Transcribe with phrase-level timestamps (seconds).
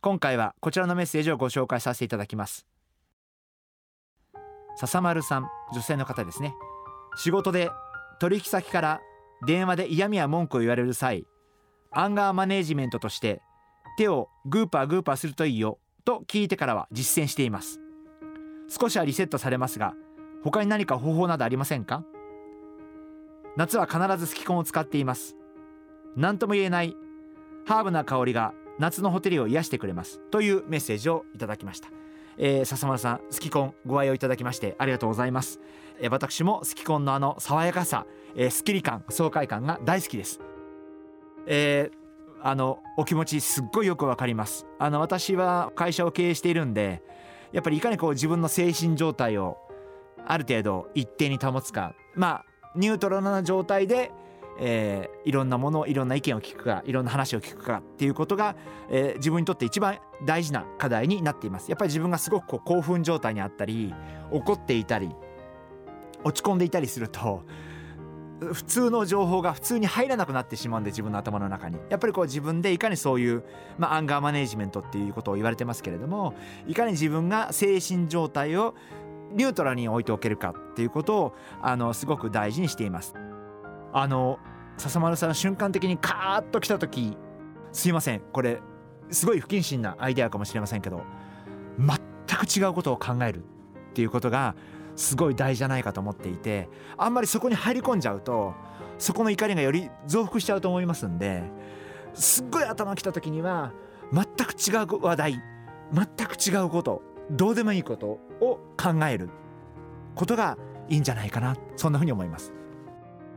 [0.00, 2.66] 今回はこちらのメッセージをご紹介させていただきます。
[4.76, 6.54] 笹丸さん女性の方ですね。
[7.16, 7.68] 仕事で
[8.20, 9.00] 取引先から
[9.44, 11.24] 電話で嫌味や文句を言われる際
[11.90, 13.42] アンガーマネージメントとして
[13.96, 17.80] 手をグーパーグーパーするといいよと聞いてからは実践しています。
[18.68, 19.94] 少しはリセットされますが
[20.44, 22.04] 他に何か方法などありませんか？
[23.56, 25.34] 夏は必ずスキコンを使っています。
[26.14, 26.94] 何とも言えない
[27.66, 30.20] ハーブな香りが夏のホテルを癒してくれます。
[30.30, 31.88] というメッセージをいただきました。
[32.38, 35.58] えー、笹丸さんスキコンご愛用いただきましてありがとうございます、
[36.00, 38.06] えー、私もスキコンのあの爽やかさ、
[38.36, 40.40] えー、スッキリ感爽快感が大好きです、
[41.46, 44.66] えー、あのお気持ちすっごいよくわかります。
[44.78, 47.02] あの私は会社を経営しているんで
[47.50, 49.56] やっぱりいかにこう自分の精神状態を
[50.26, 51.94] ある程度一定に保つか。
[52.14, 52.44] まあ
[52.76, 54.12] ニュートラルな状態で
[54.60, 58.56] えー、いろんなものいろんな意見を聞くかいろんな話を聞くかっていうことが、
[58.90, 63.94] えー、自分にとって一番大事な課題になっていますやっぱり自分がすごくこう興奮状態にあったり
[64.30, 65.10] 怒っていたり
[66.24, 67.42] 落ち込んでいたりすると
[68.40, 73.44] 普通の情報が普通に入らなくなってしまうんで自分の頭の中にやっぱりこう自分でいかにそういう、
[73.78, 76.34] まあ、アンガーマネージメントっていうことを言われてますけれども
[76.66, 78.74] いかに自分が精神状態を
[79.32, 83.14] ニュートラルに置いておけるかっていうことをあのすごく大事にしています。
[83.92, 84.38] あの
[84.78, 87.16] 笹丸さん瞬間的にカーッと来た時
[87.72, 88.60] すいませんこれ
[89.10, 91.02] すごい不謹慎なアイデアかもしれませんけど
[91.78, 93.42] 全く違うことを考えるっ
[93.94, 94.54] ていうことが
[94.96, 98.54] すごい大事じゃないかと思っていてあんまりそこに入り込んじゃうと
[98.98, 101.42] そこの怒りがより増幅しちゃうと思いますんで
[102.14, 103.72] すっごい頭きた時には
[104.12, 105.42] 全く違う話題
[105.92, 108.06] 全く違うことどうでもいいこと
[108.40, 109.30] を考える
[110.14, 112.57] ことがいいんじゃないかなそんなふうに思います。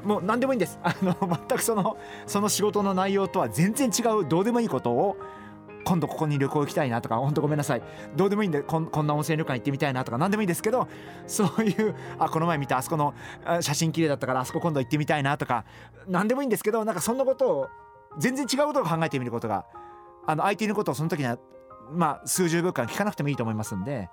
[0.04, 0.80] もう何でもいいんです。
[0.84, 5.18] あの全くそのその仕事の内容とは全然違うどうでもいいことを
[5.84, 7.82] 今度ここに旅行行きたいなとか本当ごめんなさい。
[8.16, 10.88] どうでもいいんでこんこんな温泉旅館行ってみたいなとか何でもいいんですけど
[11.28, 13.14] そういうあこの前見たあそこの
[13.62, 15.66] 写真綺麗だったからあそこ今度行ってみたいなとか
[16.08, 17.70] 何でもいいんですけどなんかそんなことを
[18.18, 19.66] 全然違うことを考えてみることが
[20.26, 21.38] あの相手のことをその時には
[21.92, 24.10] まあ数十秒間聞かなくてもいいと思いますんで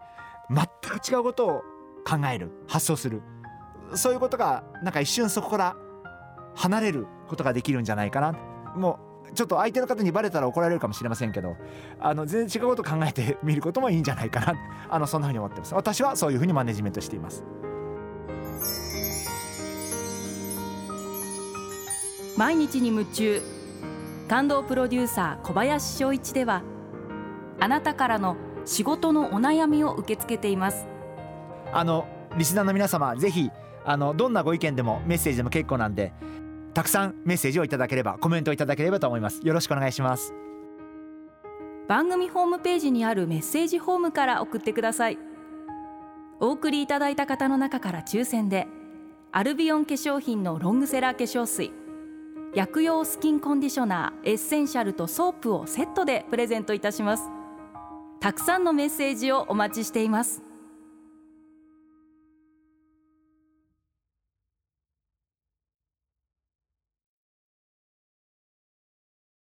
[0.51, 1.63] 全く違うことを
[2.07, 3.23] 考える発想する。
[3.95, 5.77] そういうことがなんか一瞬そこから
[6.55, 8.33] 離れることができるんじゃないかな。
[8.75, 8.99] も
[9.31, 11.57] うちょっと相手の方にバレたら怒られるかもしれませんけど
[12.01, 14.55] あの全然違うこと考えてみることもいいんじゃないかな。
[14.89, 15.75] あのそんなふうに思ってます。
[15.75, 17.45] 私はそういうふうにマネジメントしています。
[22.37, 23.43] 毎日に夢中
[24.29, 26.63] 感動プロデューサー小林翔一では
[27.59, 30.87] あなたからの仕事のお悩みを受け付けています。
[31.73, 32.07] あの
[32.37, 33.51] リスナーの皆様ぜひ
[33.91, 36.13] あのどんなご意見でもメッセージでも結構なんで
[36.75, 39.41] たくさんメッセージをいただければコメントいただければと思います。
[39.45, 40.35] よろしくお願いします。
[41.89, 45.19] 番組ホームページにあるメッセージホームから送ってください。
[46.39, 48.69] お送りいただいた方の中から抽選で
[49.33, 51.73] アルビオン化粧品のロングセラー化粧水
[52.55, 57.25] 薬用スキンコンディショナーエッセンシャルとソープをセットでプレゼントいたします。
[58.21, 60.48] たくさんのメッセージをお待ちしています。